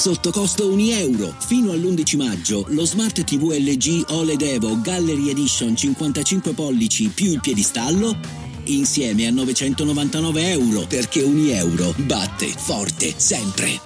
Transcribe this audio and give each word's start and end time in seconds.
sotto 0.00 0.30
costo 0.30 0.66
1 0.72 0.80
euro. 0.92 1.34
Fino 1.40 1.72
all'11 1.72 2.16
maggio 2.16 2.64
lo 2.68 2.86
Smart 2.86 3.22
TV 3.22 3.52
LG 3.52 4.06
OLED 4.08 4.40
Evo 4.40 4.80
Gallery 4.80 5.28
Edition 5.28 5.76
55 5.76 6.54
pollici 6.54 7.08
più 7.08 7.32
il 7.32 7.40
piedistallo 7.40 8.16
insieme 8.64 9.26
a 9.26 9.30
999 9.30 10.50
euro 10.52 10.86
perché 10.88 11.20
1 11.20 11.50
euro 11.50 11.92
batte 11.98 12.46
forte 12.46 13.12
sempre. 13.14 13.78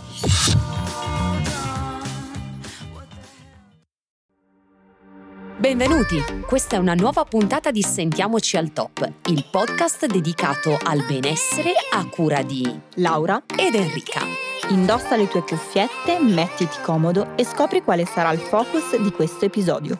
Benvenuti! 5.58 6.22
Questa 6.46 6.76
è 6.76 6.78
una 6.78 6.94
nuova 6.94 7.24
puntata 7.24 7.72
di 7.72 7.82
Sentiamoci 7.82 8.56
al 8.56 8.72
Top, 8.72 9.10
il 9.30 9.44
podcast 9.50 10.06
dedicato 10.06 10.78
al 10.80 11.04
benessere 11.06 11.72
a 11.90 12.06
cura 12.06 12.42
di 12.42 12.70
Laura 12.96 13.42
ed 13.56 13.74
Enrica. 13.74 14.53
Indossa 14.70 15.16
le 15.16 15.28
tue 15.28 15.42
cuffiette, 15.42 16.18
mettiti 16.20 16.78
comodo 16.82 17.36
e 17.36 17.44
scopri 17.44 17.82
quale 17.82 18.06
sarà 18.06 18.32
il 18.32 18.38
focus 18.38 18.98
di 18.98 19.10
questo 19.10 19.44
episodio. 19.44 19.98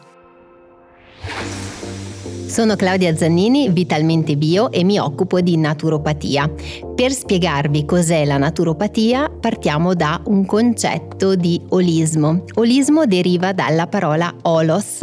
Sono 2.47 2.75
Claudia 2.75 3.15
Zannini, 3.15 3.69
vitalmente 3.69 4.37
bio 4.37 4.71
e 4.71 4.83
mi 4.83 4.97
occupo 4.97 5.41
di 5.41 5.57
naturopatia. 5.57 6.49
Per 6.95 7.11
spiegarvi 7.11 7.85
cos'è 7.85 8.25
la 8.25 8.37
naturopatia 8.37 9.29
partiamo 9.29 9.93
da 9.93 10.21
un 10.25 10.45
concetto 10.45 11.35
di 11.35 11.61
olismo. 11.69 12.43
Olismo 12.55 13.05
deriva 13.05 13.51
dalla 13.51 13.87
parola 13.87 14.33
olos, 14.43 14.99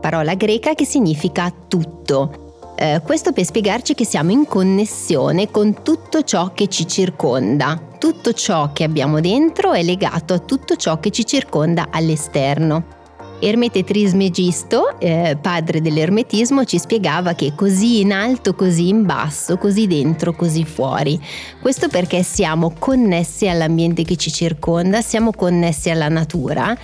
parola 0.00 0.34
greca 0.34 0.74
che 0.74 0.84
significa 0.84 1.52
tutto. 1.66 2.41
Eh, 2.82 3.00
questo 3.00 3.30
per 3.30 3.44
spiegarci 3.44 3.94
che 3.94 4.04
siamo 4.04 4.32
in 4.32 4.44
connessione 4.44 5.52
con 5.52 5.84
tutto 5.84 6.24
ciò 6.24 6.52
che 6.52 6.66
ci 6.66 6.88
circonda. 6.88 7.80
Tutto 7.96 8.32
ciò 8.32 8.72
che 8.72 8.82
abbiamo 8.82 9.20
dentro 9.20 9.70
è 9.72 9.84
legato 9.84 10.34
a 10.34 10.40
tutto 10.40 10.74
ciò 10.74 10.98
che 10.98 11.10
ci 11.10 11.24
circonda 11.24 11.90
all'esterno. 11.92 12.98
Ermete 13.38 13.84
Trismegisto, 13.84 14.98
eh, 14.98 15.38
padre 15.40 15.80
dell'ermetismo, 15.80 16.64
ci 16.64 16.80
spiegava 16.80 17.34
che 17.34 17.54
così 17.54 18.00
in 18.00 18.10
alto, 18.12 18.56
così 18.56 18.88
in 18.88 19.06
basso, 19.06 19.58
così 19.58 19.86
dentro, 19.86 20.32
così 20.32 20.64
fuori. 20.64 21.20
Questo 21.60 21.86
perché 21.86 22.24
siamo 22.24 22.74
connessi 22.76 23.48
all'ambiente 23.48 24.02
che 24.02 24.16
ci 24.16 24.32
circonda, 24.32 25.02
siamo 25.02 25.30
connessi 25.30 25.88
alla 25.88 26.08
natura 26.08 26.76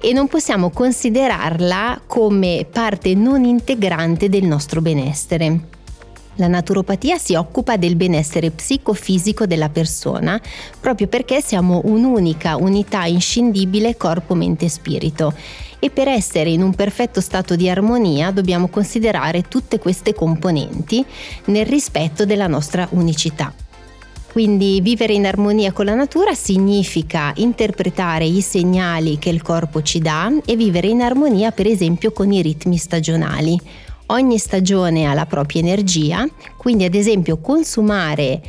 e 0.00 0.12
non 0.12 0.28
possiamo 0.28 0.70
considerarla 0.70 2.02
come 2.06 2.66
parte 2.70 3.14
non 3.14 3.44
integrante 3.44 4.28
del 4.28 4.44
nostro 4.44 4.80
benessere. 4.80 5.78
La 6.36 6.46
naturopatia 6.46 7.18
si 7.18 7.34
occupa 7.34 7.76
del 7.76 7.96
benessere 7.96 8.50
psicofisico 8.50 9.44
della 9.44 9.68
persona 9.68 10.40
proprio 10.80 11.06
perché 11.06 11.42
siamo 11.42 11.82
un'unica 11.84 12.56
unità 12.56 13.04
inscindibile 13.04 13.96
corpo, 13.96 14.34
mente 14.34 14.64
e 14.64 14.70
spirito 14.70 15.34
e 15.78 15.90
per 15.90 16.08
essere 16.08 16.50
in 16.50 16.62
un 16.62 16.74
perfetto 16.74 17.20
stato 17.20 17.56
di 17.56 17.68
armonia 17.68 18.30
dobbiamo 18.30 18.68
considerare 18.68 19.42
tutte 19.42 19.78
queste 19.78 20.14
componenti 20.14 21.04
nel 21.46 21.66
rispetto 21.66 22.24
della 22.24 22.46
nostra 22.46 22.86
unicità. 22.92 23.52
Quindi 24.30 24.80
vivere 24.80 25.12
in 25.12 25.26
armonia 25.26 25.72
con 25.72 25.86
la 25.86 25.96
natura 25.96 26.34
significa 26.34 27.32
interpretare 27.34 28.24
i 28.24 28.40
segnali 28.40 29.18
che 29.18 29.28
il 29.28 29.42
corpo 29.42 29.82
ci 29.82 29.98
dà 29.98 30.30
e 30.44 30.54
vivere 30.54 30.86
in 30.86 31.00
armonia 31.00 31.50
per 31.50 31.66
esempio 31.66 32.12
con 32.12 32.30
i 32.30 32.40
ritmi 32.40 32.76
stagionali. 32.76 33.58
Ogni 34.06 34.38
stagione 34.38 35.06
ha 35.06 35.14
la 35.14 35.26
propria 35.26 35.62
energia, 35.62 36.28
quindi 36.56 36.84
ad 36.84 36.94
esempio 36.94 37.38
consumare 37.38 38.40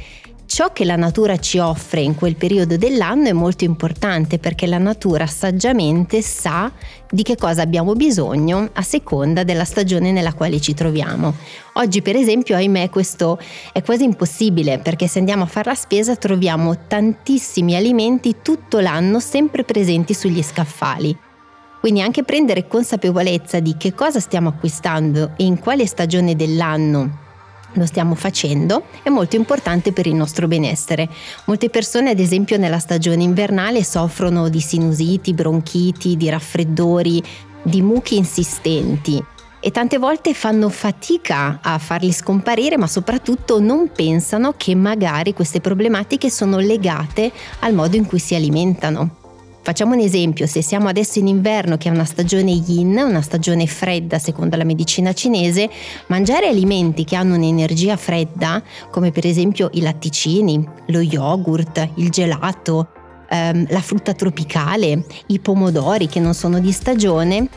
ciò 0.54 0.74
che 0.74 0.84
la 0.84 0.98
natura 0.98 1.38
ci 1.38 1.60
offre 1.60 2.02
in 2.02 2.14
quel 2.14 2.36
periodo 2.36 2.76
dell'anno 2.76 3.30
è 3.30 3.32
molto 3.32 3.64
importante 3.64 4.38
perché 4.38 4.68
la 4.68 4.80
natura 4.80 5.26
saggiamente 5.26 6.22
sa 6.22 6.70
di 7.10 7.24
che 7.24 7.38
cosa 7.38 7.62
abbiamo 7.62 7.94
bisogno 7.94 8.70
a 8.74 8.82
seconda 8.82 9.46
della 9.46 9.64
stagione 9.64 10.12
nella 10.12 10.34
quale 10.34 10.60
ci 10.60 10.74
troviamo. 10.74 11.36
Oggi 11.76 12.02
per 12.02 12.18
esempio, 12.18 12.58
ahimè, 12.58 12.90
questo 12.90 13.40
è 13.72 13.82
quasi 13.82 14.04
impossibile 14.04 14.80
perché 14.80 15.08
se 15.08 15.20
andiamo 15.20 15.44
a 15.44 15.48
fare 15.48 15.70
la 15.70 15.76
spesa 15.76 16.18
troviamo 16.18 16.86
tantissimi 16.86 17.78
alimenti 17.78 18.36
tutto 18.42 18.82
l'anno 18.82 19.22
sempre 19.22 19.64
presenti 19.64 20.14
sugli 20.14 20.44
scaffali. 20.44 21.18
Quindi 21.80 22.02
anche 22.02 22.26
prendere 22.26 22.68
consapevolezza 22.68 23.62
di 23.62 23.78
che 23.78 23.94
cosa 23.94 24.20
stiamo 24.20 24.50
acquistando 24.50 25.32
e 25.38 25.46
in 25.46 25.60
quale 25.60 25.88
stagione 25.88 26.36
dell'anno 26.36 27.21
lo 27.74 27.86
stiamo 27.86 28.16
facendo 28.16 28.84
è 29.04 29.10
molto 29.10 29.36
importante 29.36 29.92
per 29.92 30.08
il 30.08 30.16
nostro 30.16 30.48
benessere. 30.48 31.10
Molte 31.46 31.70
persone, 31.70 32.10
ad 32.10 32.20
esempio, 32.20 32.58
nella 32.58 32.80
stagione 32.80 33.24
invernale 33.24 33.84
soffrono 33.84 34.50
di 34.50 34.60
sinusiti, 34.60 35.34
bronchiti, 35.34 36.18
di 36.18 36.30
raffreddori, 36.30 37.24
di 37.64 37.82
muchi 37.82 38.18
insistenti 38.18 39.24
e 39.64 39.70
tante 39.70 40.00
volte 40.00 40.34
fanno 40.34 40.70
fatica 40.70 41.60
a 41.62 41.78
farli 41.78 42.12
scomparire, 42.12 42.78
ma 42.78 42.88
soprattutto 42.88 43.60
non 43.60 43.92
pensano 43.96 44.56
che 44.58 44.74
magari 44.74 45.34
queste 45.34 45.62
problematiche 45.62 46.32
sono 46.32 46.58
legate 46.58 47.32
al 47.60 47.76
modo 47.76 47.96
in 47.96 48.08
cui 48.08 48.18
si 48.18 48.34
alimentano. 48.34 49.21
Facciamo 49.64 49.94
un 49.94 50.00
esempio, 50.00 50.48
se 50.48 50.64
siamo 50.64 50.88
adesso 50.88 51.20
in 51.20 51.28
inverno 51.28 51.78
che 51.78 51.88
è 51.88 51.92
una 51.92 52.04
stagione 52.04 52.50
yin, 52.50 52.98
una 52.98 53.22
stagione 53.22 53.68
fredda 53.68 54.18
secondo 54.18 54.58
la 54.58 54.64
medicina 54.64 55.14
cinese, 55.14 55.70
mangiare 56.08 56.48
alimenti 56.48 57.04
che 57.04 57.16
hanno 57.16 57.36
un'energia 57.36 57.96
fredda, 57.96 58.64
come 58.90 59.12
per 59.12 59.28
esempio 59.28 59.70
i 59.74 59.82
latticini, 59.82 60.68
lo 60.88 61.00
yogurt, 61.00 61.90
il 61.96 62.10
gelato, 62.10 62.88
ehm, 63.30 63.68
la 63.70 63.82
frutta 63.82 64.14
tropicale, 64.14 65.06
i 65.28 65.40
pomodori 65.40 66.08
che 66.08 66.20
non 66.20 66.34
sono 66.34 66.60
di 66.60 66.72
stagione, 66.72 67.48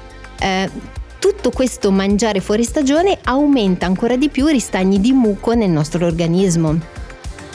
eh, 0.41 0.71
tutto 1.19 1.51
questo 1.51 1.91
mangiare 1.91 2.41
fuori 2.41 2.65
stagione 2.65 3.19
aumenta 3.25 3.87
ancora 3.87 4.17
di 4.17 4.29
più 4.29 4.47
i 4.47 4.53
ristagni 4.53 5.01
di 5.01 5.13
muco 5.13 5.55
nel 5.55 5.71
nostro 5.71 6.05
organismo 6.05 6.94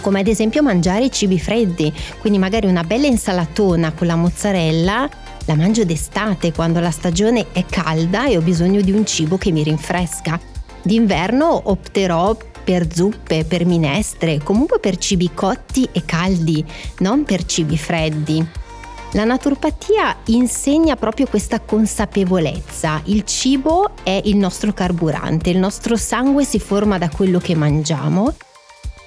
come 0.01 0.19
ad 0.19 0.27
esempio 0.27 0.61
mangiare 0.61 1.09
cibi 1.09 1.39
freddi, 1.39 1.93
quindi 2.19 2.39
magari 2.39 2.67
una 2.67 2.83
bella 2.83 3.07
insalatona 3.07 3.91
con 3.93 4.07
la 4.07 4.15
mozzarella 4.15 5.09
la 5.49 5.55
mangio 5.55 5.83
d'estate 5.83 6.51
quando 6.51 6.79
la 6.79 6.91
stagione 6.91 7.47
è 7.51 7.65
calda 7.65 8.27
e 8.27 8.37
ho 8.37 8.41
bisogno 8.41 8.81
di 8.81 8.91
un 8.91 9.03
cibo 9.03 9.39
che 9.39 9.51
mi 9.51 9.63
rinfresca. 9.63 10.39
D'inverno 10.83 11.71
opterò 11.71 12.37
per 12.63 12.93
zuppe, 12.93 13.45
per 13.45 13.65
minestre, 13.65 14.37
comunque 14.43 14.79
per 14.79 14.97
cibi 14.97 15.31
cotti 15.33 15.89
e 15.91 16.05
caldi, 16.05 16.63
non 16.99 17.23
per 17.23 17.45
cibi 17.45 17.79
freddi. 17.79 18.47
La 19.13 19.23
naturopatia 19.23 20.17
insegna 20.25 20.95
proprio 20.95 21.25
questa 21.25 21.61
consapevolezza. 21.61 23.01
Il 23.05 23.23
cibo 23.23 23.93
è 24.03 24.21
il 24.25 24.37
nostro 24.37 24.71
carburante, 24.71 25.49
il 25.49 25.57
nostro 25.57 25.95
sangue 25.95 26.45
si 26.45 26.59
forma 26.59 26.99
da 26.99 27.09
quello 27.09 27.39
che 27.39 27.55
mangiamo 27.55 28.35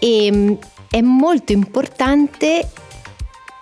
e 0.01 0.59
è 0.93 1.01
molto 1.01 1.53
importante 1.53 2.69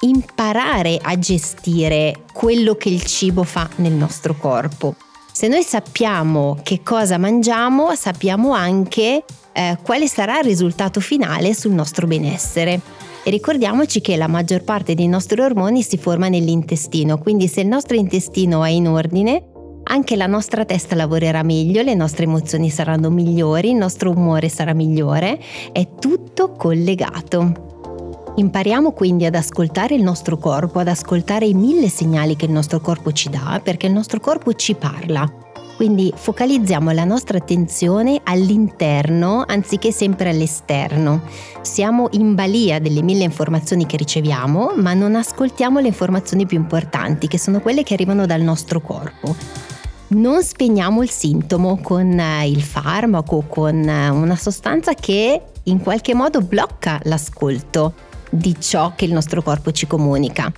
imparare 0.00 0.98
a 1.00 1.16
gestire 1.16 2.24
quello 2.32 2.74
che 2.74 2.88
il 2.88 3.04
cibo 3.04 3.44
fa 3.44 3.70
nel 3.76 3.92
nostro 3.92 4.34
corpo. 4.34 4.96
Se 5.30 5.46
noi 5.46 5.62
sappiamo 5.62 6.58
che 6.64 6.82
cosa 6.82 7.18
mangiamo, 7.18 7.94
sappiamo 7.94 8.52
anche 8.52 9.22
eh, 9.52 9.78
quale 9.80 10.08
sarà 10.08 10.40
il 10.40 10.44
risultato 10.44 10.98
finale 10.98 11.54
sul 11.54 11.70
nostro 11.70 12.08
benessere. 12.08 12.80
E 13.22 13.30
ricordiamoci 13.30 14.00
che 14.00 14.16
la 14.16 14.26
maggior 14.26 14.64
parte 14.64 14.94
dei 14.96 15.06
nostri 15.06 15.40
ormoni 15.40 15.84
si 15.84 15.98
forma 15.98 16.26
nell'intestino, 16.26 17.18
quindi 17.18 17.46
se 17.46 17.60
il 17.60 17.68
nostro 17.68 17.94
intestino 17.94 18.64
è 18.64 18.70
in 18.70 18.88
ordine, 18.88 19.49
anche 19.90 20.14
la 20.14 20.26
nostra 20.26 20.64
testa 20.64 20.94
lavorerà 20.94 21.42
meglio, 21.42 21.82
le 21.82 21.94
nostre 21.94 22.22
emozioni 22.22 22.70
saranno 22.70 23.10
migliori, 23.10 23.70
il 23.70 23.76
nostro 23.76 24.10
umore 24.10 24.48
sarà 24.48 24.72
migliore, 24.72 25.40
è 25.72 25.88
tutto 25.98 26.52
collegato. 26.52 27.68
Impariamo 28.36 28.92
quindi 28.92 29.26
ad 29.26 29.34
ascoltare 29.34 29.96
il 29.96 30.02
nostro 30.04 30.38
corpo, 30.38 30.78
ad 30.78 30.86
ascoltare 30.86 31.46
i 31.46 31.54
mille 31.54 31.88
segnali 31.88 32.36
che 32.36 32.44
il 32.44 32.52
nostro 32.52 32.80
corpo 32.80 33.10
ci 33.10 33.28
dà, 33.30 33.60
perché 33.62 33.88
il 33.88 33.92
nostro 33.92 34.20
corpo 34.20 34.52
ci 34.52 34.74
parla. 34.74 35.28
Quindi 35.74 36.12
focalizziamo 36.14 36.92
la 36.92 37.04
nostra 37.04 37.38
attenzione 37.38 38.20
all'interno 38.22 39.44
anziché 39.44 39.90
sempre 39.90 40.30
all'esterno. 40.30 41.22
Siamo 41.62 42.08
in 42.12 42.36
balia 42.36 42.78
delle 42.78 43.02
mille 43.02 43.24
informazioni 43.24 43.86
che 43.86 43.96
riceviamo, 43.96 44.74
ma 44.76 44.94
non 44.94 45.16
ascoltiamo 45.16 45.80
le 45.80 45.88
informazioni 45.88 46.46
più 46.46 46.58
importanti, 46.58 47.26
che 47.26 47.38
sono 47.38 47.60
quelle 47.60 47.82
che 47.82 47.94
arrivano 47.94 48.24
dal 48.24 48.42
nostro 48.42 48.80
corpo 48.80 49.79
non 50.10 50.42
spegniamo 50.42 51.02
il 51.02 51.10
sintomo 51.10 51.78
con 51.80 52.18
eh, 52.18 52.48
il 52.48 52.62
farmaco, 52.62 53.44
con 53.46 53.88
eh, 53.88 54.08
una 54.08 54.36
sostanza 54.36 54.94
che 54.94 55.40
in 55.64 55.80
qualche 55.80 56.14
modo 56.14 56.40
blocca 56.40 57.00
l'ascolto 57.04 57.94
di 58.30 58.56
ciò 58.58 58.92
che 58.96 59.04
il 59.04 59.12
nostro 59.12 59.42
corpo 59.42 59.72
ci 59.72 59.86
comunica. 59.86 60.52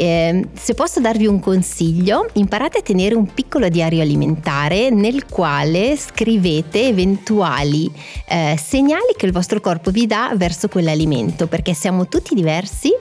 Eh, 0.00 0.46
se 0.52 0.74
posso 0.74 1.00
darvi 1.00 1.26
un 1.26 1.40
consiglio, 1.40 2.28
imparate 2.34 2.78
a 2.78 2.82
tenere 2.82 3.16
un 3.16 3.34
piccolo 3.34 3.68
diario 3.68 4.00
alimentare 4.00 4.90
nel 4.90 5.26
quale 5.26 5.96
scrivete 5.96 6.86
eventuali 6.86 7.90
eh, 8.28 8.56
segnali 8.56 9.14
che 9.16 9.26
il 9.26 9.32
vostro 9.32 9.58
corpo 9.58 9.90
vi 9.90 10.06
dà 10.06 10.30
verso 10.36 10.68
quell'alimento, 10.68 11.48
perché 11.48 11.74
siamo 11.74 12.06
tutti 12.06 12.36
diversi 12.36 12.92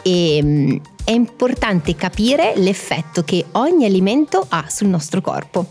e 0.00 0.40
mm, 0.40 0.76
è 1.02 1.10
importante 1.10 1.96
capire 1.96 2.52
l'effetto 2.54 3.24
che 3.24 3.46
ogni 3.52 3.84
alimento 3.84 4.46
ha 4.48 4.66
sul 4.68 4.86
nostro 4.86 5.20
corpo. 5.20 5.66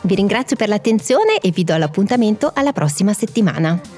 Vi 0.00 0.14
ringrazio 0.14 0.56
per 0.56 0.68
l'attenzione 0.68 1.40
e 1.42 1.50
vi 1.50 1.64
do 1.64 1.76
l'appuntamento 1.76 2.52
alla 2.54 2.72
prossima 2.72 3.12
settimana. 3.12 3.97